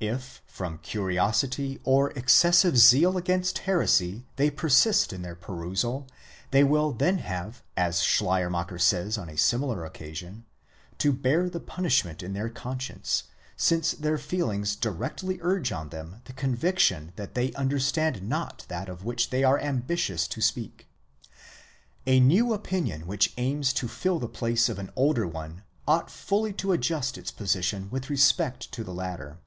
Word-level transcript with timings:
If 0.00 0.42
from 0.44 0.76
curiosity 0.76 1.80
or 1.84 2.10
excessive 2.10 2.76
zeal 2.76 3.16
against 3.16 3.60
heresy 3.60 4.26
they 4.36 4.50
persist 4.50 5.10
in 5.10 5.22
their 5.22 5.34
perusal, 5.34 6.06
they 6.50 6.62
will 6.62 6.92
then 6.92 7.16
have, 7.16 7.62
as 7.78 8.02
Schleiermacher 8.02 8.78
says 8.78 9.16
on 9.16 9.30
a 9.30 9.38
similar 9.38 9.86
occasion, 9.86 10.44
to 10.98 11.14
bear 11.14 11.48
the 11.48 11.60
punishment 11.60 12.22
in 12.22 12.34
their 12.34 12.50
conscience, 12.50 13.22
since 13.56 13.92
their 13.92 14.18
feelings 14.18 14.76
directly 14.76 15.38
urge 15.40 15.72
on 15.72 15.88
them 15.88 16.20
the 16.26 16.34
conviction 16.34 17.12
that 17.16 17.32
they 17.34 17.50
understand 17.54 18.22
not 18.22 18.66
that 18.68 18.90
of 18.90 19.02
which 19.06 19.30
they 19.30 19.42
are 19.44 19.58
ambitious 19.58 20.28
to 20.28 20.42
speak. 20.42 20.88
A 22.06 22.20
new 22.20 22.52
opinion, 22.52 23.06
which 23.06 23.32
aims 23.38 23.72
to 23.80 23.88
fill 23.88 24.18
the 24.18 24.28
place 24.28 24.68
of 24.68 24.78
an 24.78 24.90
older 24.94 25.26
one, 25.26 25.62
ought 25.88 26.10
fully 26.10 26.52
to 26.52 26.72
adjust 26.72 27.16
its 27.16 27.30
position 27.30 27.88
with 27.88 28.10
respect 28.10 28.70
to 28.72 28.84
the 28.84 28.92
latter. 28.92 29.38